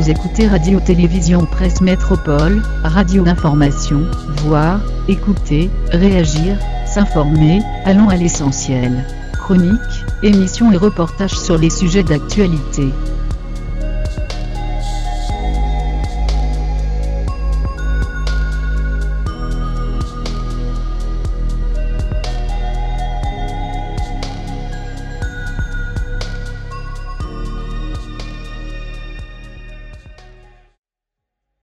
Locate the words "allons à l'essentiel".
7.84-9.04